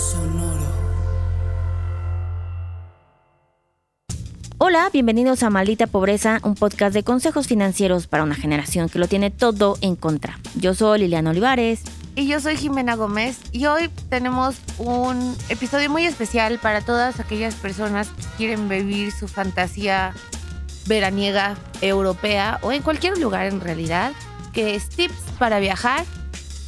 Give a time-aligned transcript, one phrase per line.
[0.00, 0.64] Sonoro.
[4.56, 9.08] Hola, bienvenidos a Maldita Pobreza, un podcast de consejos financieros para una generación que lo
[9.08, 10.38] tiene todo en contra.
[10.54, 11.82] Yo soy Liliana Olivares.
[12.16, 17.54] Y yo soy Jimena Gómez y hoy tenemos un episodio muy especial para todas aquellas
[17.54, 20.14] personas que quieren vivir su fantasía
[20.86, 24.12] veraniega europea o en cualquier lugar en realidad,
[24.54, 26.06] que es tips para viajar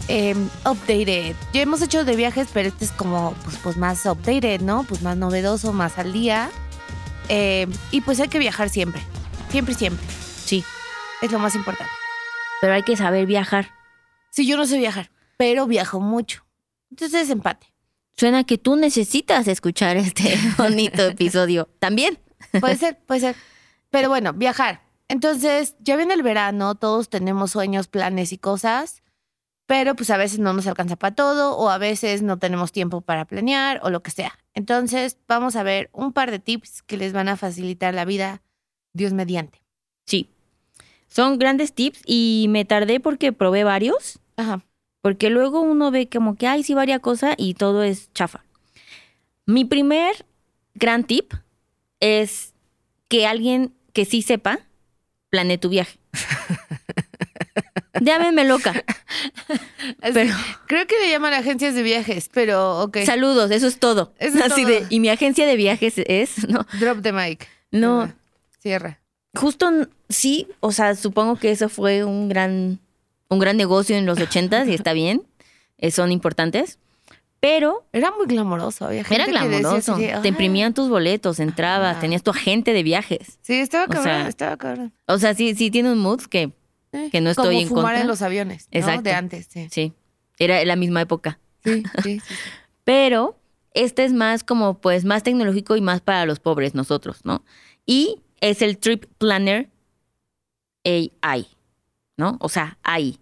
[0.08, 0.34] eh,
[0.64, 1.34] updated.
[1.52, 4.84] Ya hemos hecho de viajes, pero este es como pues, pues más updated, ¿no?
[4.84, 6.50] Pues más novedoso, más al día.
[7.28, 9.02] Eh, y pues hay que viajar siempre,
[9.50, 10.04] siempre, siempre.
[10.44, 10.64] Sí,
[11.22, 11.92] Es lo más importante.
[12.60, 13.70] pero hay que saber viajar.
[14.30, 16.44] Sí, yo no sé viajar, pero viajo mucho.
[16.90, 17.72] Entonces es empate.
[18.16, 22.18] Suena que tú necesitas escuchar este bonito episodio también.
[22.60, 23.36] Puede ser, puede ser.
[23.90, 24.82] Pero bueno, viajar.
[25.08, 29.02] Entonces, ya viene el verano, todos tenemos sueños, planes y cosas,
[29.66, 33.00] pero pues a veces no nos alcanza para todo o a veces no tenemos tiempo
[33.00, 34.38] para planear o lo que sea.
[34.54, 38.42] Entonces, vamos a ver un par de tips que les van a facilitar la vida,
[38.92, 39.62] Dios mediante.
[40.06, 40.28] Sí.
[41.08, 44.62] Son grandes tips y me tardé porque probé varios, Ajá.
[45.00, 48.44] porque luego uno ve como que hay sí varia cosa y todo es chafa.
[49.46, 50.26] Mi primer
[50.74, 51.34] gran tip
[52.00, 52.54] es
[53.08, 54.60] que alguien que sí sepa
[55.30, 55.98] planee tu viaje.
[58.00, 58.84] Llámenme loca.
[60.14, 60.34] Pero-
[60.66, 62.98] Creo que le llaman agencias de viajes, pero ok.
[63.04, 64.12] Saludos, eso es todo.
[64.18, 64.72] Eso es Así todo.
[64.72, 67.46] de, y mi agencia de viajes es, no, Drop the mic.
[67.70, 68.12] no,
[68.58, 69.00] Cierra.
[69.34, 72.78] justo n- sí, o sea, supongo que eso fue un gran,
[73.28, 75.22] un gran negocio en los ochentas y está bien,
[75.78, 76.78] eh, son importantes,
[77.40, 78.86] pero Era muy glamoroso.
[78.86, 82.84] Había era gente que decía glamoroso, te imprimían tus boletos, entrabas, tenías tu agente de
[82.84, 83.38] viajes.
[83.42, 84.92] Sí, estaba O cabrón, sea, estaba cabrón.
[85.06, 86.52] O sea, sí, sí tiene un mood que,
[86.92, 88.00] Eh, que no estoy Como en fumar contra.
[88.02, 88.78] en los aviones, ¿no?
[88.78, 89.02] Exacto.
[89.02, 89.68] De antes, sí.
[89.70, 89.92] sí,
[90.38, 91.38] era la misma época.
[91.64, 92.34] Sí, sí, sí.
[92.84, 93.38] Pero
[93.72, 97.44] este es más como, pues, más tecnológico y más para los pobres, nosotros, ¿no?
[97.86, 99.70] Y es el Trip Planner
[100.84, 101.46] AI,
[102.16, 102.36] ¿no?
[102.40, 103.18] O sea, AI,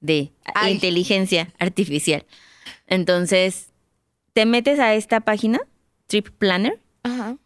[0.00, 0.72] de AI.
[0.72, 2.24] inteligencia artificial.
[2.86, 3.70] Entonces,
[4.32, 5.60] te metes a esta página,
[6.06, 7.36] Trip Planner, Ajá.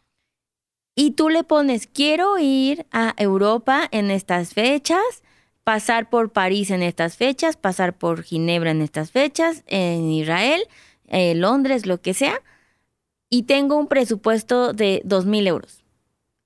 [0.95, 5.23] y tú le pones, quiero ir a Europa en estas fechas,
[5.65, 10.63] pasar por París en estas fechas, pasar por Ginebra en estas fechas, en Israel,
[11.09, 12.41] eh, Londres, lo que sea,
[13.31, 15.83] y tengo un presupuesto de dos mil euros.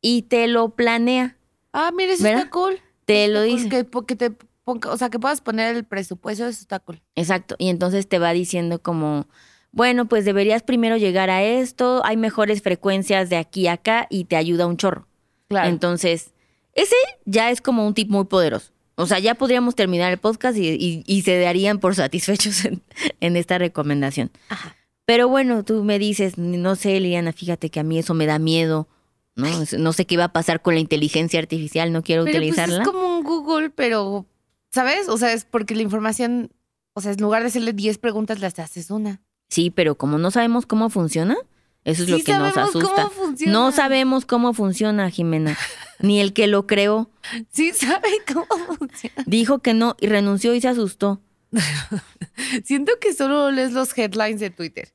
[0.00, 1.36] Y te lo planea,
[1.72, 2.38] Ah, mira, eso ¿Verdad?
[2.40, 2.80] está cool.
[3.04, 3.68] te lo dice.
[3.68, 4.30] Que, po- que te
[4.64, 7.02] ponga- o sea, que puedas poner el presupuesto, eso está cool.
[7.14, 7.56] Exacto.
[7.58, 9.26] Y entonces te va diciendo como,
[9.72, 14.24] bueno, pues deberías primero llegar a esto, hay mejores frecuencias de aquí a acá y
[14.24, 15.06] te ayuda un chorro.
[15.48, 15.68] Claro.
[15.68, 16.32] Entonces,
[16.72, 16.96] ese
[17.26, 18.72] ya es como un tip muy poderoso.
[19.00, 22.82] O sea, ya podríamos terminar el podcast y, y- y se darían por satisfechos en,
[23.20, 24.30] en esta recomendación.
[24.48, 24.74] Ajá.
[25.06, 28.38] Pero bueno, tú me dices, no sé, Liliana, fíjate que a mí eso me da
[28.38, 28.88] miedo.
[29.36, 29.46] No,
[29.78, 32.78] no sé qué va a pasar con la inteligencia artificial, no quiero pero utilizarla.
[32.78, 34.26] pues es como un Google, pero,
[34.72, 35.08] ¿sabes?
[35.08, 36.50] O sea, es porque la información,
[36.92, 39.20] o sea, en lugar de hacerle 10 preguntas, las haces una.
[39.48, 41.36] Sí, pero como no sabemos cómo funciona,
[41.84, 42.90] eso es lo que nos asusta.
[43.04, 43.52] cómo funciona.
[43.52, 45.56] No sabemos cómo funciona, Jimena.
[46.00, 47.10] Ni el que lo creó.
[47.50, 49.24] Sí sabe cómo funciona.
[49.26, 51.20] Dijo que no y renunció y se asustó.
[52.64, 54.92] Siento que solo lees los headlines de Twitter.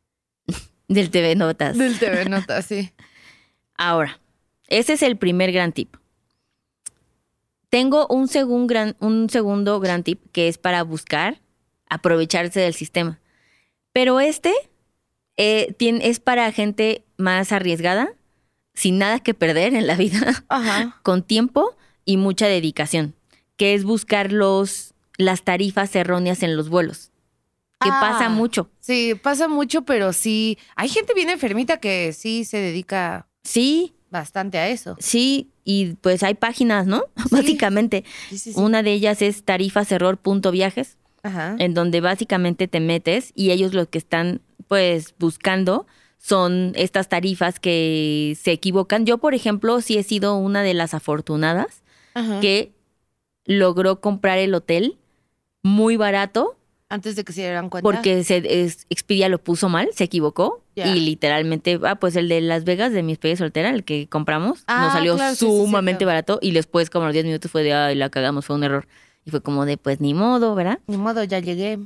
[0.87, 1.77] Del TV Notas.
[1.77, 2.91] Del TV Notas, sí.
[3.75, 4.19] Ahora,
[4.67, 5.95] ese es el primer gran tip.
[7.69, 11.41] Tengo un, segun gran, un segundo gran tip que es para buscar
[11.89, 13.19] aprovecharse del sistema.
[13.93, 14.53] Pero este
[15.37, 18.13] eh, tiene- es para gente más arriesgada,
[18.73, 20.99] sin nada que perder en la vida, Ajá.
[21.03, 21.75] con tiempo
[22.05, 23.15] y mucha dedicación,
[23.57, 27.11] que es buscar los, las tarifas erróneas en los vuelos,
[27.79, 27.99] que Ah.
[28.01, 28.69] pasa mucho.
[28.79, 30.57] Sí, pasa mucho, pero sí.
[30.75, 34.95] Hay gente bien enfermita que sí se dedica Sí, bastante a eso.
[34.99, 37.03] sí, y pues hay páginas, ¿no?
[37.31, 38.03] Básicamente.
[38.29, 38.59] Sí, sí, sí.
[38.59, 40.97] Una de ellas es tarifaserror.viajes,
[41.57, 45.87] en donde básicamente te metes y ellos lo que están pues buscando
[46.25, 49.05] son estas tarifas que se equivocan.
[49.05, 51.83] Yo, por ejemplo, sí he sido una de las afortunadas
[52.13, 52.39] Ajá.
[52.39, 52.71] que
[53.45, 54.97] logró comprar el hotel
[55.63, 56.55] muy barato
[56.87, 57.83] Antes de que se dieran cuenta.
[57.83, 62.39] porque se, es- Expedia lo puso mal, se equivocó y literalmente, ah, pues el de
[62.39, 65.51] Las Vegas de mi despedida soltera, el que compramos, Ah, nos salió claro, sí, sí,
[65.57, 68.55] sumamente barato y después como a los 10 minutos fue de, ay, la cagamos, fue
[68.55, 68.87] un error.
[69.25, 70.79] Y fue como de, pues ni modo, ¿verdad?
[70.87, 71.79] Ni modo, ya llegué.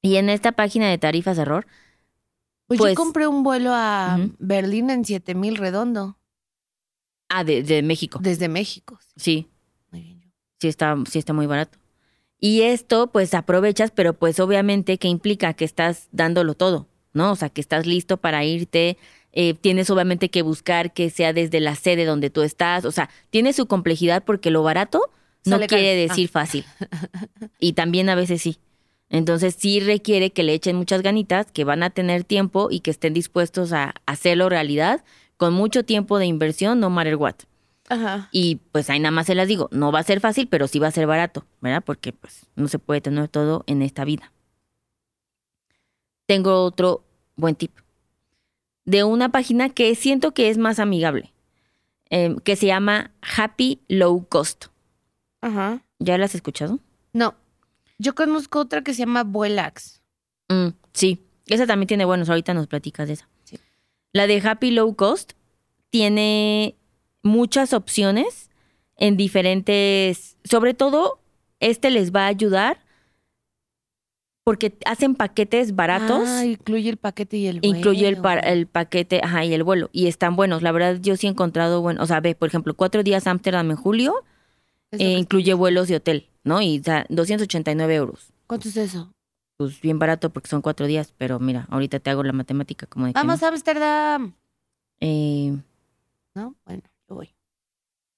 [0.00, 1.66] Y en esta página de tarifas error,
[2.66, 4.18] Pues, Pues- yo compré un vuelo a.
[4.38, 6.18] Berlín en 7000 redondo,
[7.28, 8.18] ah, de, de México.
[8.22, 8.98] desde México.
[9.16, 9.48] Sí,
[9.90, 10.32] Muy bien.
[10.60, 11.78] sí está, sí está muy barato.
[12.40, 16.88] Y esto, pues aprovechas, pero pues obviamente que implica que estás dándolo todo.
[17.12, 17.30] ¿no?
[17.30, 18.98] O sea, que estás listo para irte.
[19.36, 22.84] eh, tienes obviamente que buscar que sea desde la sede donde tú estás.
[22.84, 25.00] O sea, tiene su complejidad porque lo barato
[25.44, 26.08] no Sale quiere Ah.
[26.08, 26.64] decir fácil.
[27.60, 28.58] Y también a veces sí.
[29.14, 32.90] Entonces sí requiere que le echen muchas ganitas, que van a tener tiempo y que
[32.90, 35.04] estén dispuestos a hacerlo realidad
[35.36, 37.36] con mucho tiempo de inversión, no matter what.
[37.88, 38.28] Ajá.
[38.32, 40.80] Y pues ahí nada más se las digo, no va a ser fácil, pero sí
[40.80, 41.84] va a ser barato, ¿verdad?
[41.86, 44.32] Porque pues no se puede tener todo en esta vida.
[46.26, 47.04] Tengo otro
[47.36, 47.70] buen tip
[48.84, 51.32] de una página que siento que es más amigable,
[52.10, 54.66] em, que se llama Happy Low Cost.
[55.40, 55.84] Ajá.
[56.00, 56.80] ¿Ya la has escuchado?
[57.12, 57.36] No.
[57.98, 60.02] Yo conozco otra que se llama Vuelax.
[60.48, 63.28] Mm, sí, esa también tiene buenos, ahorita nos platicas de esa.
[63.44, 63.58] Sí.
[64.12, 65.32] La de Happy Low Cost
[65.90, 66.76] tiene
[67.22, 68.50] muchas opciones
[68.96, 71.20] en diferentes, sobre todo
[71.60, 72.80] este les va a ayudar
[74.44, 78.22] porque hacen paquetes baratos, Ah, incluye el paquete y el incluye el, vuelo.
[78.22, 80.60] par- el paquete ajá, y el vuelo y están buenos.
[80.62, 83.70] La verdad yo sí he encontrado, bueno, o sea, ve, por ejemplo, cuatro días Ámsterdam
[83.70, 84.14] en julio,
[84.92, 86.60] eh, incluye vuelos y hotel, ¿no?
[86.62, 88.32] Y o sea, 289 euros.
[88.46, 89.10] ¿Cuánto es eso?
[89.56, 93.06] Pues bien barato porque son cuatro días, pero mira, ahorita te hago la matemática como
[93.06, 93.46] de que Vamos no.
[93.46, 94.34] a Ámsterdam.
[95.00, 95.56] Eh,
[96.34, 96.54] ¿No?
[96.64, 97.34] Bueno, yo voy.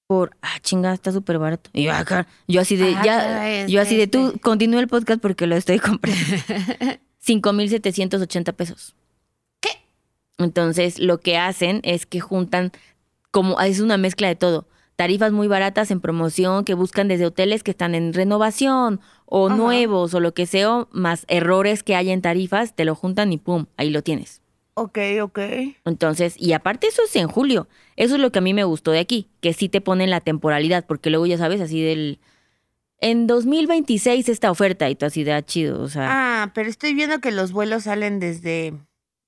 [0.07, 1.69] por, ah, chinga, está súper barato.
[1.73, 4.39] Y yo, ah, car- yo así de, Ah, ya, caray, yo así de, tú este.
[4.39, 6.19] continúa el podcast porque lo estoy comprando.
[7.19, 8.95] 5,780 pesos.
[9.59, 9.69] ¿Qué?
[10.37, 12.71] Entonces, lo que hacen es que juntan,
[13.31, 14.65] como, es una mezcla de todo.
[14.97, 19.55] Tarifas muy baratas en promoción que buscan desde hoteles que están en renovación o Ajá.
[19.55, 23.37] nuevos o lo que sea, más errores que hay en tarifas, te lo juntan y
[23.37, 24.41] pum, ahí lo tienes.
[24.73, 25.39] Ok, ok.
[25.85, 27.67] Entonces, y aparte eso es en julio.
[27.95, 30.19] Eso es lo que a mí me gustó de aquí, que sí te ponen la
[30.21, 32.19] temporalidad, porque luego ya sabes, así del...
[32.99, 36.95] En 2026 esta oferta y tú así de ah, chido, o sea, Ah, pero estoy
[36.95, 38.73] viendo que los vuelos salen desde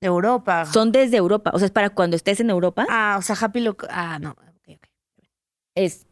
[0.00, 0.66] Europa.
[0.66, 3.60] son desde Europa, o sea, es para cuando estés en Europa, Ah, o sea, Happy
[3.60, 3.86] Loco.
[3.90, 4.34] Ah, no.
[5.74, 6.06] Es,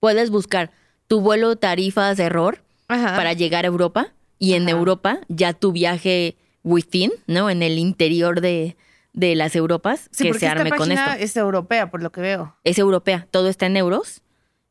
[0.00, 0.70] puedes buscar
[1.06, 3.16] tu vuelo tarifas error Ajá.
[3.16, 4.72] para llegar a Europa y en Ajá.
[4.72, 7.50] Europa ya tu viaje within, ¿no?
[7.50, 8.76] En el interior de,
[9.12, 11.10] de las Europas, Sí, que se esta arme con esto.
[11.18, 12.56] es europea, por lo que veo.
[12.64, 14.22] es europea, todo está en euros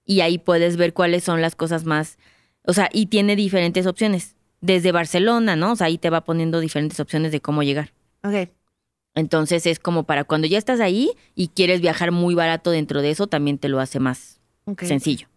[0.06, 2.18] y ahí puedes ver cuáles son las cosas más,
[2.66, 5.74] o sea, y tiene diferentes opciones, desde Barcelona, ¿no?
[5.74, 7.92] O sea, ahí te va poniendo diferentes opciones de cómo llegar.
[8.24, 8.50] Ok.
[9.16, 13.12] Entonces es como para cuando ya estás ahí y quieres viajar muy barato dentro de
[13.12, 14.40] eso, también te lo hace más
[14.80, 15.28] sencillo.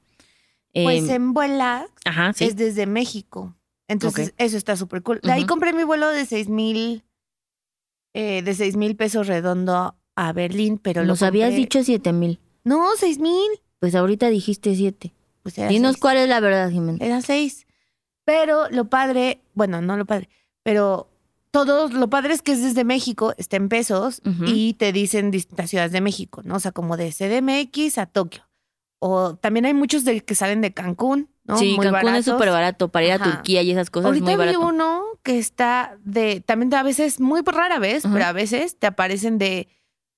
[0.72, 2.44] Pues Em, en ajá, sí.
[2.44, 3.54] es desde México.
[3.88, 5.20] Entonces, eso está súper cool.
[5.22, 7.04] De ahí compré mi vuelo de seis mil,
[8.14, 12.40] eh, de seis mil pesos redondo a Berlín, pero lo Nos habías dicho siete mil.
[12.64, 13.46] No, seis mil.
[13.78, 15.14] Pues ahorita dijiste siete.
[15.42, 16.00] Pues era Dinos seis.
[16.00, 16.98] cuál es la verdad, Jimena.
[17.04, 17.66] Eran seis.
[18.24, 20.28] Pero lo padre, bueno, no lo padre,
[20.62, 21.08] pero
[21.64, 25.70] todo lo padre es que es desde México, está en pesos y te dicen distintas
[25.70, 26.56] ciudades de México, ¿no?
[26.56, 28.42] O sea, como de CDMX a Tokio.
[28.98, 31.58] O también hay muchos de, que salen de Cancún, ¿no?
[31.58, 32.88] sí, Muy Cancún es súper barato.
[32.88, 33.24] Para ir a Ajá.
[33.32, 34.60] Turquía y esas cosas Ahorita muy vi barato.
[34.60, 39.38] uno que está de, también a veces, muy rara vez, pero a veces te aparecen
[39.38, 39.68] de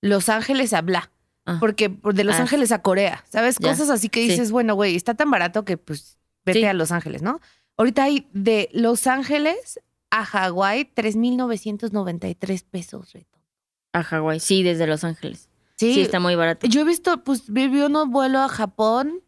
[0.00, 1.10] Los Ángeles a Bla.
[1.44, 1.56] Ah.
[1.60, 2.42] Porque de Los Ah.
[2.42, 3.56] Ángeles a Corea, ¿sabes?
[3.58, 3.70] Ya.
[3.70, 4.28] Cosas así que Sí.
[4.30, 6.64] dices, bueno, güey, está tan barato que pues vete Sí.
[6.66, 7.40] a Los Ángeles, ¿no?
[7.76, 9.80] Ahorita hay de Los Ángeles
[10.10, 13.12] a Hawái 3,993 pesos.
[13.12, 13.38] Reto.
[13.92, 15.48] A Hawái, sí, desde Los Ángeles.
[15.76, 16.66] Sí, Sí, está muy barato.
[16.66, 19.20] yo he visto, pues viví uno vuelo a Japón,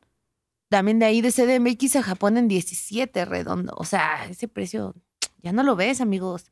[0.68, 3.72] también de ahí de CDMX a Japón en 17 redondo.
[3.76, 4.94] O sea, ese precio
[5.42, 6.50] ya no lo ves, amigos.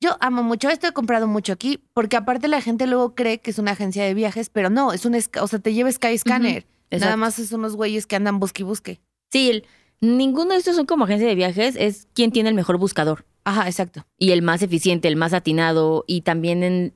[0.00, 3.50] Yo amo mucho esto, he comprado mucho aquí, porque aparte la gente luego cree que
[3.50, 6.66] es una agencia de viajes, pero no, es un, o sea, te lleva Skyscanner.
[6.90, 7.16] Nada exacto.
[7.16, 9.00] más es unos güeyes que andan busque y busque.
[9.32, 9.66] Sí, el-
[10.04, 13.66] ninguno de estos son como agencia de viajes, es quien tiene el mejor buscador Ajá,
[13.66, 14.06] exacto.
[14.18, 16.94] y el más eficiente, el más atinado y también en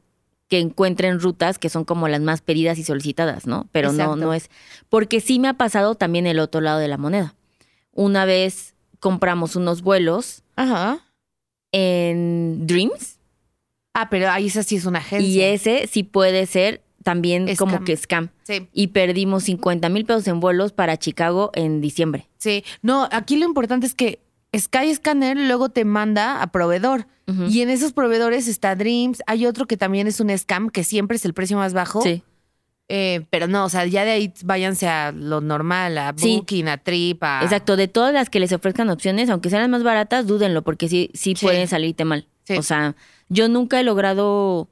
[0.49, 3.69] que encuentren rutas que son como las más pedidas y solicitadas, ¿no?
[3.71, 4.49] Pero no, no es.
[4.88, 7.35] Porque sí me ha pasado también el otro lado de la moneda.
[7.93, 11.00] Una vez compramos unos vuelos Ajá.
[11.73, 13.17] en Dreams
[13.95, 15.29] Ah, pero ahí esa sí es una agencia.
[15.29, 17.85] y ese sí puede ser también como Scam.
[17.87, 18.29] que scam.
[18.43, 22.29] Sí, Y perdimos 50 mil pesos en vuelos para Chicago en diciembre.
[22.37, 22.65] sí.
[22.83, 24.19] No, aquí lo importante es que
[24.55, 27.07] Skyscanner luego te manda a proveedor.
[27.50, 29.23] Y en esos proveedores está Dreams.
[29.27, 32.00] Hay otro que también es un scam, que siempre es el precio más bajo.
[32.03, 32.23] Sí.
[32.88, 36.37] Eh, pero no, o sea, ya de ahí váyanse a lo normal, a Sí.
[36.37, 37.41] Booking, a Trip, a...
[37.43, 40.88] Exacto, de todas las que les ofrezcan opciones, aunque sean las más baratas, dúdenlo, porque
[40.88, 41.45] sí, sí, Sí.
[41.45, 42.27] pueden salirte mal.
[42.45, 42.57] Sí.
[42.57, 42.97] O sea,
[43.29, 44.69] yo nunca he logrado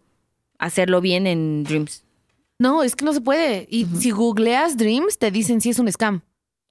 [0.58, 2.04] hacerlo bien en Dreams.
[2.58, 3.66] No, es que no se puede.
[3.70, 6.22] Y si googleas Dreams, te dicen si es un scam.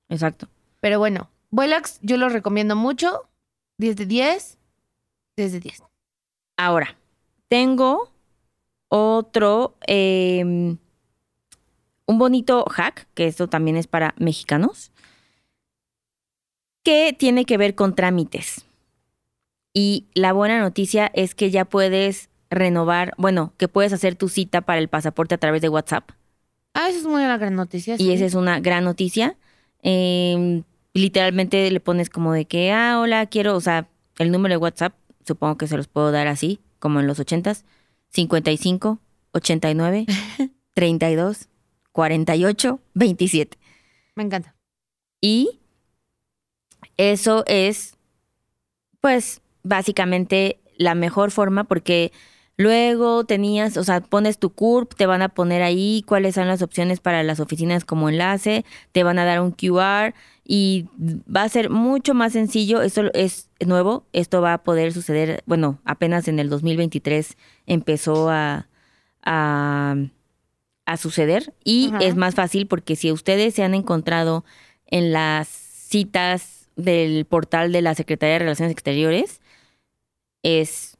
[0.09, 0.47] Exacto.
[0.81, 3.29] Pero bueno, Vuelax yo lo recomiendo mucho.
[3.77, 4.57] 10 de 10.
[5.37, 5.83] 10 de 10.
[6.57, 6.97] Ahora,
[7.47, 8.09] Tengo
[8.89, 10.77] otro, em,
[12.07, 14.91] un bonito hack, que esto también es para mexicanos,
[16.83, 18.65] que tiene que ver con trámites.
[19.73, 24.61] Y la buena noticia es que ya puedes renovar, bueno, que puedes hacer tu cita
[24.61, 26.09] para el pasaporte a través de WhatsApp.
[26.73, 27.95] Ah, esa es muy una gran noticia.
[27.97, 29.37] Y esa es una gran noticia.
[29.81, 34.57] Em, literalmente le pones como de que, ah, hola, quiero, o sea, el número de
[34.57, 34.93] WhatsApp,
[35.25, 37.65] supongo que se los puedo dar así, como en los ochentas,
[38.09, 38.99] 55
[39.31, 40.05] 89
[40.73, 41.49] 32
[41.91, 43.57] 48 27.
[44.15, 44.55] Me encanta.
[45.21, 45.59] Y
[46.97, 47.95] eso es,
[49.01, 52.11] pues, básicamente la mejor forma porque
[52.57, 56.61] luego tenías, o sea, pones tu CURP, te van a poner ahí cuáles son las
[56.61, 60.13] opciones para las oficinas como enlace, te van a dar un QR
[60.45, 62.81] y va a ser mucho más sencillo.
[62.81, 67.35] Esto es nuevo, esto va a poder suceder, bueno, apenas en el 2023
[67.65, 68.67] empezó a,
[69.23, 69.95] a,
[70.85, 71.99] a suceder y Ajá.
[71.99, 74.45] es más fácil porque si ustedes se han encontrado
[74.85, 79.41] en las citas del portal de la Secretaría de Relaciones Exteriores,
[80.43, 80.94] es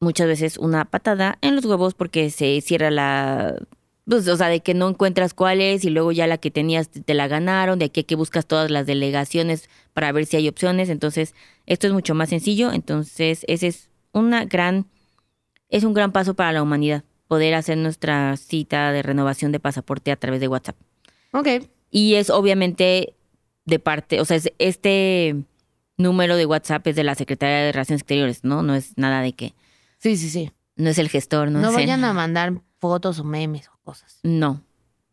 [0.00, 3.56] muchas veces una patada en los huevos porque se cierra la...
[4.06, 6.88] Pues, o sea, de que no encuentras cuál es y luego ya la que tenías
[6.90, 10.48] te la ganaron, de aquí a que buscas todas las delegaciones para ver si hay
[10.48, 10.88] opciones.
[10.88, 11.34] Entonces,
[11.66, 12.72] esto es mucho más sencillo.
[12.72, 14.86] Entonces, ese es una gran...
[15.68, 20.10] Es un gran paso para la humanidad, poder hacer nuestra cita de renovación de pasaporte
[20.10, 20.74] a través de WhatsApp.
[21.32, 21.46] Ok.
[21.92, 23.14] Y es obviamente
[23.66, 25.36] de parte, o sea, es- este
[25.96, 28.62] número de WhatsApp es de la Secretaría de Relaciones Exteriores, ¿no?
[28.64, 29.54] No es nada de que,
[30.00, 30.50] Sí, sí, sí.
[30.76, 33.78] no es el gestor, no, No, es el- vayan a mandar fotos o memes o
[33.84, 34.18] cosas.
[34.22, 34.62] No.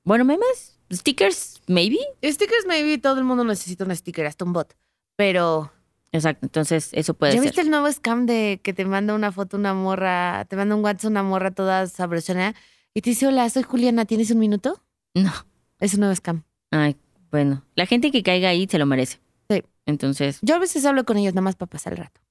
[0.04, 1.98] Bueno, memes, stickers, maybe.
[2.24, 4.76] Stickers, maybe todo el mundo necesita un sticker, hasta un bot.
[5.16, 5.72] Pero.
[6.14, 7.50] Exacto, entonces eso puede ¿Ya ser.
[7.50, 10.84] viste el nuevo scam de que te manda una foto una morra, te manda un
[10.84, 12.56] WhatsApp una morra toda sabrosona
[12.94, 14.82] y te dice, hola, soy Juliana, ¿tienes un minuto?
[15.14, 15.34] No.
[15.80, 16.44] Es un nuevo scam.
[16.72, 16.96] Ay,
[17.30, 19.20] bueno, la gente que caiga ahí se lo merece.
[19.50, 19.62] Sí.
[19.86, 22.22] Entonces, Yo a veces hablo con ellos nada más para pasar el rato.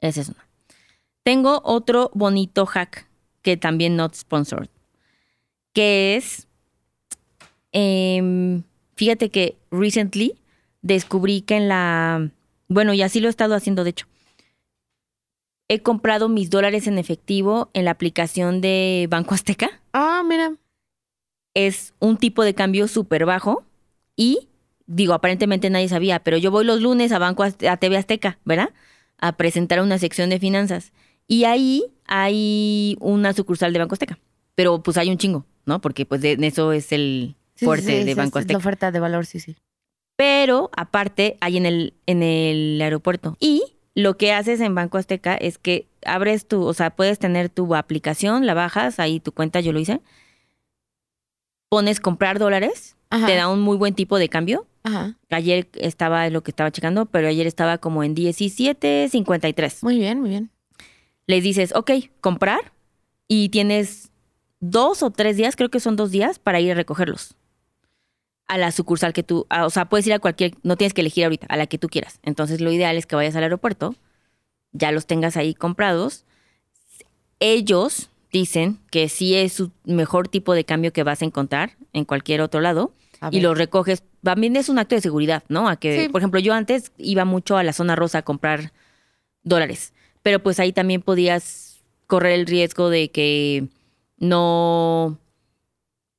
[0.00, 0.38] ese es uno.
[1.30, 3.06] Tengo otro bonito hack
[3.42, 4.68] que también not sponsored,
[5.72, 6.48] que es,
[7.70, 8.64] em,
[8.96, 10.34] fíjate que recently
[10.82, 12.30] descubrí que en la,
[12.66, 14.06] bueno, y así lo he estado haciendo de hecho,
[15.68, 19.70] he comprado mis dólares en efectivo en la aplicación de Banco Azteca.
[19.92, 20.56] Ah, mira.
[21.54, 23.62] es un tipo de cambio súper bajo
[24.16, 24.48] y
[24.88, 28.40] digo, aparentemente nadie sabía, pero yo voy los lunes a Banco Az- a TV Azteca,
[28.44, 28.70] ¿verdad?
[29.18, 30.92] A presentar una sección de finanzas
[31.30, 34.18] y ahí hay una sucursal de Banco Azteca,
[34.56, 35.80] pero pues hay un chingo, ¿no?
[35.80, 38.54] Porque pues de, eso es el Sí, sí, fuerte sí, de Banco es Azteca.
[38.54, 39.54] La oferta de valor, sí, sí.
[40.16, 43.36] Pero aparte hay en el, en el aeropuerto.
[43.38, 43.62] Y
[43.94, 47.76] lo que haces en Banco Azteca es que abres tu, o sea, puedes tener tu
[47.76, 50.00] aplicación, la bajas, ahí tu cuenta, yo lo hice.
[51.68, 53.26] Pones comprar dólares, Ajá.
[53.26, 54.66] te da un muy buen tipo de cambio.
[54.82, 55.16] Ajá.
[55.30, 59.84] Ayer estaba lo que estaba checando, pero ayer estaba como en 17.53.
[59.84, 60.50] Muy bien, muy bien.
[61.30, 62.72] Les dices, ok, comprar
[63.28, 64.10] y tienes
[64.58, 67.34] dos o tres días, creo que son dos días, para ir a recogerlos.
[68.48, 71.02] A la sucursal que tú, a- o sea, puedes ir a cualquier, no tienes que
[71.02, 72.18] elegir ahorita, a la que tú quieras.
[72.24, 73.94] Entonces lo ideal es que vayas al aeropuerto,
[74.72, 76.24] ya los tengas ahí comprados.
[77.38, 82.04] Ellos dicen que sí es su mejor tipo de cambio que vas a encontrar en
[82.04, 82.92] cualquier otro lado
[83.30, 84.02] y los recoges.
[84.22, 85.68] También es un acto de seguridad, ¿no?
[85.68, 86.08] A que, Sí.
[86.08, 88.72] por ejemplo, yo antes iba mucho a la zona rosa a comprar
[89.42, 93.68] dólares, pero pues ahí también podías correr el riesgo de que
[94.18, 95.18] no,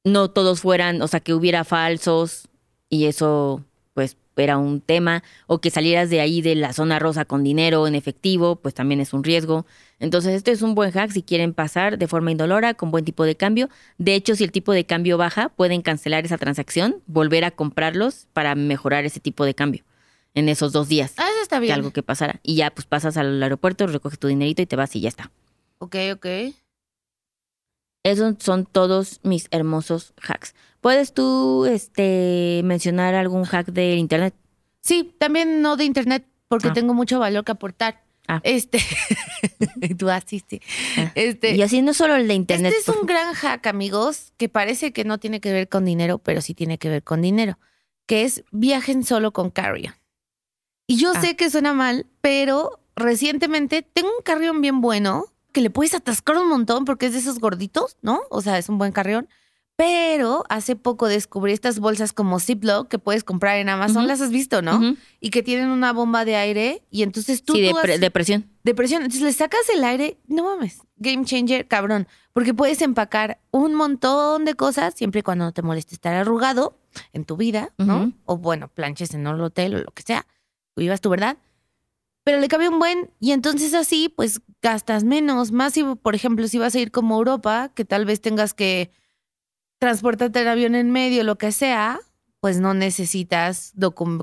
[0.03, 2.47] no todos fueran, o sea, que hubiera falsos
[2.89, 7.25] y eso pues era un tema, o que salieras de ahí de la zona rosa
[7.25, 9.65] con dinero en efectivo, pues también es un riesgo.
[9.99, 13.23] Entonces, este es un buen hack si quieren pasar de forma indolora, con buen tipo
[13.23, 13.69] de cambio.
[13.97, 18.27] De hecho, si el tipo de cambio baja, pueden cancelar esa transacción, volver a comprarlos
[18.33, 19.83] para mejorar ese tipo de cambio
[20.33, 21.27] en esos dos días Ah,
[21.57, 22.39] está que algo que pasara.
[22.43, 25.31] Y ya pues pasas al aeropuerto, recoges tu dinerito y te vas y ya está.
[25.79, 26.25] Ok, ok.
[28.03, 30.55] Esos son todos mis hermosos hacks.
[30.81, 34.33] ¿Puedes tú este, mencionar algún hack del internet?
[34.81, 36.73] Sí, también no de internet, porque Ah.
[36.73, 38.03] tengo mucho valor que aportar.
[38.27, 38.39] Ah.
[38.43, 38.79] Este.
[39.99, 40.61] Tú asiste.
[40.97, 41.11] Ah.
[41.15, 41.55] Este.
[41.55, 42.73] y así no solo el de internet.
[42.77, 46.17] Este es un gran hack, amigos, que parece que no tiene que ver con dinero,
[46.17, 47.59] pero sí tiene que ver con dinero,
[48.07, 49.91] que es viajen solo con carry
[50.91, 51.21] Y yo Ah.
[51.21, 56.37] sé que suena mal, pero recientemente tengo un carrión bien bueno que le puedes atascar
[56.37, 58.21] un montón porque es de esos gorditos, ¿no?
[58.29, 59.27] O sea, es un buen carrión,
[59.77, 64.05] Pero hace poco descubrí estas bolsas como Ziploc que puedes comprar en Amazon.
[64.05, 64.79] Las has visto, ¿no?
[65.19, 68.11] Y que tienen una bomba de aire y entonces tú, Sí, de, tú has- de
[68.11, 68.47] presión.
[68.63, 69.01] de presión.
[69.01, 72.07] Entonces le sacas el aire, no mames, game changer, cabrón.
[72.33, 76.77] Porque puedes empacar un montón de cosas siempre y cuando no te moleste estar arrugado
[77.11, 78.11] en tu vida, ¿no?
[78.25, 80.27] O bueno, planches en un hotel o lo que sea.
[80.75, 81.37] Vivas tu verdad.
[82.23, 85.51] Pero le cabe un buen y entonces así pues gastas menos.
[85.51, 88.53] Más si, por ejemplo, si vas a ir como a Europa, que tal vez tengas
[88.53, 88.91] que
[89.79, 91.99] transportarte en avión en medio, lo que sea,
[92.39, 93.73] pues no necesitas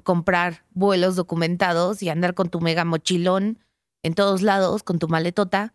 [0.04, 3.58] comprar vuelos documentados y andar con tu mega mochilón
[4.02, 5.72] en todos lados, con tu maletota.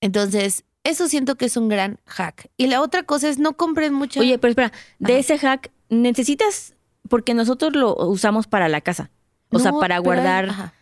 [0.00, 2.50] Entonces, eso siento que es un gran hack.
[2.56, 4.20] Y la otra cosa es no compren mucho.
[4.20, 5.20] Oye, pero espera, de Ajá.
[5.20, 6.74] ese hack necesitas,
[7.08, 9.10] porque nosotros lo usamos para la casa.
[9.50, 10.72] O sea, para guardar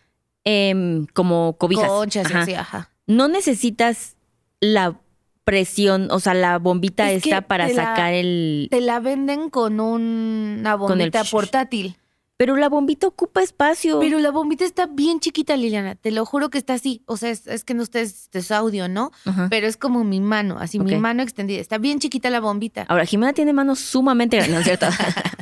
[0.43, 1.87] em, como cobijas.
[1.87, 2.89] conchas y Ajá.
[3.07, 4.15] No necesitas
[4.59, 4.99] la
[5.43, 8.67] presión, o sea, la bombita Es esta para la- sacar el...
[8.71, 11.97] Te la venden con una Con el bombita portátil.
[12.37, 13.99] Pero la bombita ocupa espacio.
[13.99, 15.95] Pero la bombita está bien chiquita, Liliana.
[15.95, 17.03] Te lo juro que está así.
[17.05, 19.11] O sea, es, es que no ustedes, es audio, ¿no?
[19.25, 19.47] Ajá.
[19.49, 21.61] Pero es como mi mano, así mi mano extendida.
[21.61, 22.85] Está bien chiquita la bombita.
[22.89, 24.87] Ahora, Jimena tiene manos sumamente grandes, ¿no es cierto?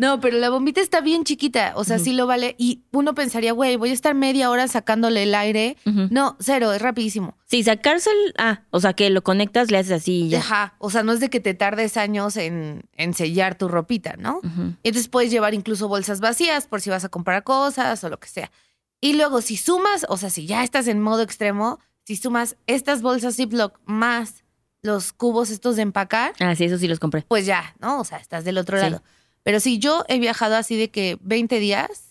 [0.00, 1.74] No, pero la bombita está bien chiquita.
[1.76, 2.54] O sea, sí lo vale.
[2.56, 5.76] Y uno pensaría, güey, voy a estar media hora sacándole el aire.
[5.84, 7.36] No, cero, es rapidísimo.
[7.50, 8.34] Sí, sacarse el...
[8.38, 10.38] Ah, o sea, que lo conectas, le haces así y ya.
[10.38, 10.74] Ajá.
[10.78, 14.36] O sea, no es de que te tardes años en, en sellar tu ropita, ¿no?
[14.38, 14.74] Ujú.
[14.84, 18.28] Entonces puedes llevar incluso bolsas vacías por si vas a comprar cosas o lo que
[18.28, 18.52] sea.
[19.00, 23.02] Y luego si sumas, o sea, si ya estás en modo extremo, si sumas estas
[23.02, 24.44] bolsas Ziploc más
[24.82, 27.22] los cubos estos de empacar, Ah, sí, eso sí los compré.
[27.26, 27.98] pues ya, ¿no?
[28.00, 28.84] O sea, estás del otro Sí.
[28.84, 29.02] lado.
[29.42, 32.10] Pero si yo he viajado así de que 20 días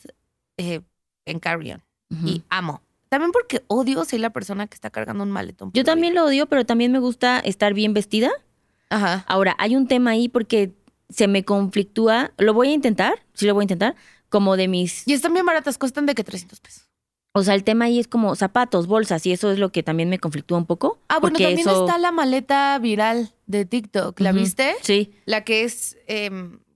[0.58, 0.82] eh,
[1.26, 1.82] en carry-on
[2.12, 2.28] Ujú.
[2.28, 2.82] y amo.
[3.10, 5.72] También porque odio ser la persona que está cargando un maletón.
[5.74, 8.30] Yo también lo odio, pero también me gusta estar bien vestida.
[8.90, 9.26] Ajá.
[9.28, 10.74] Ahora, hay un tema ahí porque
[11.10, 12.32] se me conflictúa.
[12.38, 13.96] Lo voy a intentar, sí lo voy a intentar,
[14.30, 15.08] como de mis...
[15.08, 16.88] Y están bien baratas, cuestan de que 300 pesos.
[17.32, 20.10] O sea, el tema ahí es como zapatos, bolsas, y eso es lo que también
[20.10, 21.00] me conflictúa un poco.
[21.10, 24.20] Ah, bueno, también eso- está la maleta viral de TikTok.
[24.20, 24.76] ¿La viste?
[24.82, 25.98] Sí, La que es.
[26.08, 26.32] Que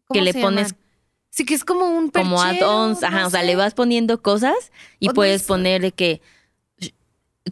[0.08, 0.76] ¿cómo le se pones?
[1.36, 3.48] Sí, que es como un como perchero, add-ons, ajá, no o sea, sé.
[3.48, 4.54] le vas poniendo cosas
[5.00, 5.48] y O no puedes sé.
[5.48, 6.22] poner de que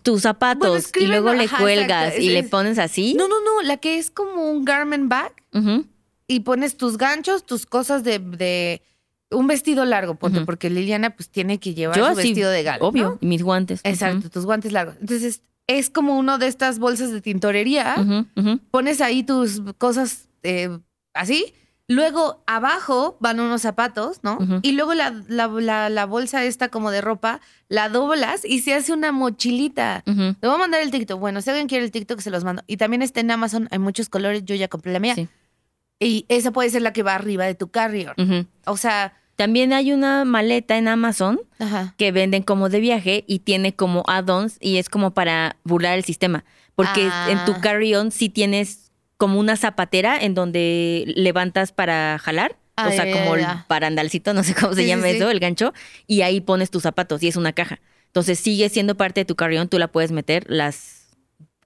[0.03, 3.13] tus zapatos Bueno, y luego le ajá, cuelgas exacto, y es- le es- pones así.
[3.15, 3.61] No, no, no.
[3.63, 5.33] La que es como un garment bag
[6.27, 8.19] y pones tus ganchos, tus cosas de.
[8.19, 8.81] de
[9.31, 12.83] un vestido largo, ponte, porque Liliana pues tiene que llevar Yo su vestido de gala.
[12.83, 13.17] obvio, ¿no?
[13.21, 13.79] y mis guantes.
[13.85, 14.95] Exacto, tus guantes largos.
[14.99, 17.95] Entonces, es como uno de estas bolsas de tintorería.
[18.71, 20.69] Pones ahí tus cosas eh,
[21.13, 21.53] así.
[21.93, 24.37] Luego abajo van unos zapatos, ¿no?
[24.61, 28.73] Y luego la, la- la- la bolsa esta como de ropa, la doblas y se
[28.73, 30.03] hace una mochilita.
[30.07, 30.19] Ujú.
[30.21, 31.19] Le voy a mandar el TikTok.
[31.19, 32.63] Bueno, si alguien quiere el TikTok, se los mando.
[32.67, 35.15] Y también está en Amazon, hay muchos colores, yo ya compré la mía.
[35.15, 35.27] Sí.
[35.99, 38.13] Y esa puede ser la que va arriba de tu carrier.
[38.17, 38.45] Ujú.
[38.65, 41.93] O sea, También hay una maleta en Amazon ajá.
[41.97, 46.03] que venden como de viaje y tiene como add-ons y es como para burlar el
[46.03, 46.43] sistema.
[46.75, 47.27] Porque Ah.
[47.29, 48.80] en tu carry-on sí tienes
[49.21, 52.57] como una zapatera en donde levantas para jalar.
[52.75, 53.51] Ah, o sea, ya, como ya.
[53.51, 55.17] el barandalcito, no sé cómo se Sí, llama sí.
[55.17, 55.73] eso, el gancho,
[56.07, 57.79] y ahí pones tus zapatos y es una caja.
[58.07, 60.99] Entonces sigue siendo parte de tu carry-on, tú la puedes meter, las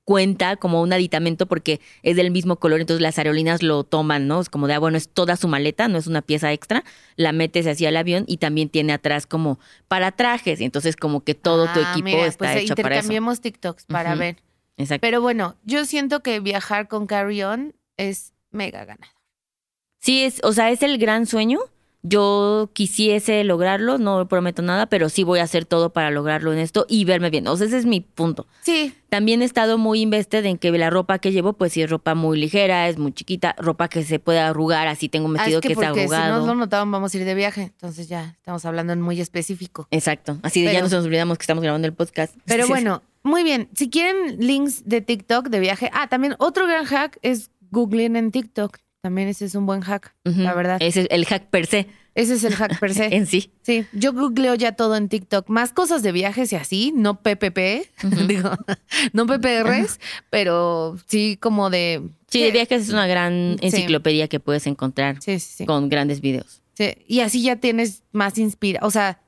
[0.04, 4.42] cuenta como un aditamento porque es del mismo color, entonces las aerolíneas lo toman, ¿no?
[4.42, 6.84] Es como de, ah, bueno, es toda su maleta, no es una pieza extra,
[7.16, 11.24] la metes hacia el avión y también tiene atrás como para trajes, y entonces como
[11.24, 13.12] que todo tu Ah, equipo mira, está pues, hecho para eso.
[13.12, 14.36] intercambiemos TikToks para ver.
[14.78, 15.02] Exacto.
[15.02, 19.12] Pero bueno, yo siento que viajar con carry-on es mega ganado.
[20.02, 21.60] Sí, es, o sea, es el gran sueño.
[22.08, 26.60] Yo quisiese lograrlo, no prometo nada, pero sí voy a hacer todo para lograrlo en
[26.60, 27.48] esto y verme bien.
[27.48, 28.46] O sea, ese es mi punto.
[28.62, 31.90] Sí, También he estado muy invested en que la ropa que llevo, pues sí es
[31.90, 35.48] ropa muy ligera, es muy chiquita, ropa que se puede arrugar, así tengo un Ah,
[35.48, 36.42] es que, que, porque si arrugado.
[36.42, 39.88] no lo notaban vamos a ir de viaje, entonces ya estamos hablando en muy específico.
[39.90, 40.38] Exacto.
[40.44, 42.36] Así de ya Pero- nos olvidamos que estamos grabando el podcast.
[42.46, 43.68] Pero bueno, muy bien.
[43.76, 48.32] Si quieren links de TikTok de viaje, ah, también otro gran hack es googleen en
[48.32, 48.78] TikTok.
[49.02, 50.78] También ese es un buen hack, la verdad.
[50.80, 51.86] Ese es el hack per se
[52.16, 53.06] Ese es el hack per se.
[53.16, 53.52] en sí.
[53.62, 55.48] Sí, yo googleo ya todo en TikTok.
[55.50, 57.58] Más cosas de viajes y así, no PPP,
[58.28, 58.50] digo,
[59.14, 60.00] no PPRs,
[60.32, 62.02] pero sí como de...
[62.30, 63.68] Sí, de viajes es una gran Sí.
[63.68, 65.66] enciclopedia que puedes encontrar Sí, sí, sí.
[65.68, 66.64] con grandes videos.
[66.74, 69.20] Sí, Y así ya tienes más inspira, o sea,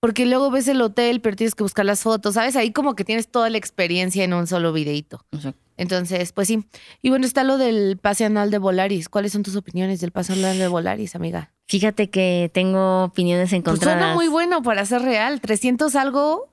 [0.00, 2.54] porque luego ves el hotel, pero tienes que buscar las fotos, ¿sabes?
[2.56, 5.24] Ahí como que tienes toda la experiencia en un solo videito.
[5.32, 5.60] Exacto.
[5.76, 6.64] Entonces, pues sí.
[7.02, 9.08] Y bueno, está lo del pase anual de Volaris.
[9.08, 11.52] ¿Cuáles son tus opiniones del pase anual de Volaris, amiga?
[11.66, 13.98] Fíjate que tengo opiniones Pues encontradas.
[14.00, 15.40] suena muy bueno para ser real.
[15.40, 16.48] 300 algo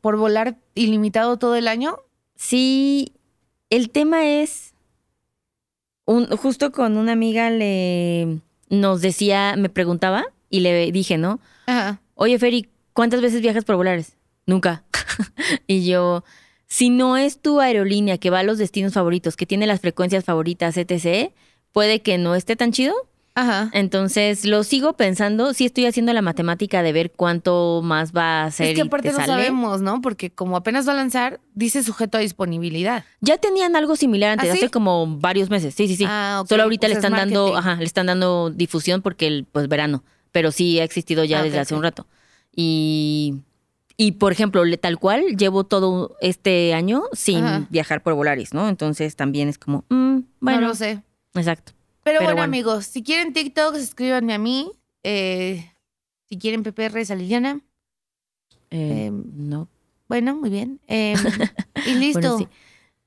[0.00, 1.96] por volar ilimitado todo el año.
[2.36, 3.12] Sí,
[3.70, 4.74] el tema es
[6.04, 11.40] un, justo con una amiga le nos decía, me preguntaba y le dije, ¿no?
[11.66, 12.00] Ajá.
[12.14, 14.16] Oye, Feri, ¿cuántas veces viajas por Volaris?
[14.46, 14.84] Nunca.
[15.66, 16.24] y yo,
[16.66, 20.24] si no es tu aerolínea que va a los destinos favoritos, que tiene las frecuencias
[20.24, 21.32] favoritas, etc.,
[21.72, 22.94] puede que no esté tan chido.
[23.36, 23.68] Ajá.
[23.72, 28.50] Entonces lo sigo pensando, sí estoy haciendo la matemática de ver cuánto más va a
[28.52, 28.68] ser.
[28.68, 29.32] Es que aparte te no sale.
[29.32, 30.00] sabemos, ¿no?
[30.00, 33.04] Porque como apenas va a lanzar, dice sujeto a disponibilidad.
[33.20, 34.58] Ya tenían algo similar antes, ¿Ah, sí?
[34.58, 35.74] hace como varios meses.
[35.74, 36.04] Sí, sí, sí.
[36.06, 36.44] Ah.
[36.48, 39.66] Solo ahorita Pues le es están dando, ajá, le están dando difusión porque el pues
[39.66, 42.08] verano, pero sí ha existido ya Ah, desde hace un rato.
[42.52, 43.36] Y
[43.96, 47.66] y por ejemplo, tal cual llevo todo este año sin Ajá.
[47.70, 48.68] viajar por Volaris, ¿no?
[48.68, 51.04] Entonces también es como, mm, bueno, No lo sé.
[51.34, 51.72] exacto.
[52.02, 52.42] Pero, Pero bueno, bueno.
[52.42, 54.72] amigos, si quieren TikToks, escríbanme a mí.
[55.04, 55.70] Eh,
[56.28, 57.60] si quieren PPR, a Liliana.
[58.70, 59.68] Eh, Em, no.
[60.08, 60.80] Bueno, muy bien.
[60.88, 61.14] Eh,
[61.86, 62.20] y listo.
[62.20, 62.48] Bueno, sí.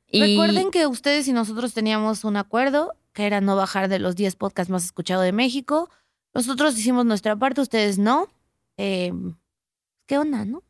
[0.09, 4.15] Y- Recuerden que ustedes y nosotros teníamos un acuerdo, que era no bajar de los
[4.15, 5.89] 10 podcasts más escuchados de México.
[6.33, 8.27] Nosotros hicimos nuestra parte, ustedes no.
[8.77, 9.11] Eh,
[10.07, 10.63] ¿Qué onda, no?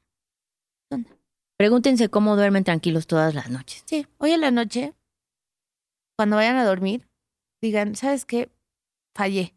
[0.89, 1.09] ¿Qué onda?
[1.57, 3.83] Pregúntense cómo duermen tranquilos todas las noches.
[3.85, 4.93] Sí, hoy en la noche,
[6.15, 7.07] cuando vayan a dormir,
[7.61, 8.49] digan, ¿sabes qué?
[9.15, 9.53] Fallé.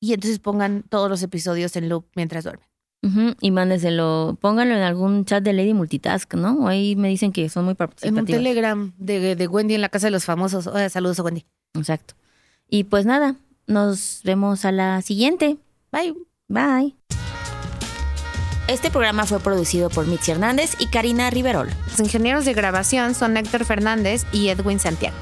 [0.00, 2.68] Y entonces pongan todos los episodios en loop mientras duermen.
[3.02, 6.66] Ujú, Y mándenselo, pónganlo en algún chat de Lady Multitask, ¿no?
[6.66, 8.26] Ahí me dicen que son muy En un participativos.
[8.38, 10.66] Telegram de, de Wendy en la casa de los famosos.
[10.66, 11.46] Oye, saludos a Wendy.
[11.74, 12.14] Exacto.
[12.68, 13.36] Y pues nada,
[13.68, 15.58] nos vemos a la siguiente.
[15.92, 16.14] Bye.
[16.48, 16.96] Bye.
[18.66, 21.70] Este programa fue producido por Mitzi Hernández y Karina Riverol.
[21.90, 25.16] Los ingenieros de grabación son Héctor Fernández y Edwin Santiago.